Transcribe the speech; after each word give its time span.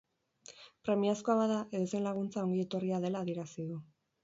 Premiazkoa 0.89 1.35
bada, 1.41 1.59
edozein 1.79 2.07
laguntza 2.11 2.43
ongi 2.47 2.65
etorria 2.65 3.03
dela 3.07 3.25
adierazi 3.27 3.71
du. 3.71 3.81